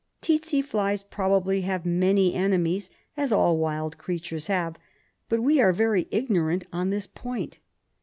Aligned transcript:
Tsetse 0.19 0.63
flies 0.65 1.03
probably 1.03 1.61
have 1.61 1.85
many 1.85 2.33
enemies, 2.33 2.89
as 3.15 3.31
all 3.31 3.59
wild 3.59 3.99
creatures 3.99 4.47
have, 4.47 4.77
but 5.29 5.43
we 5.43 5.61
are 5.61 5.71
very 5.71 6.07
ignorant 6.09 6.65
on 6.73 6.89
this 6.89 7.05
point. 7.05 7.59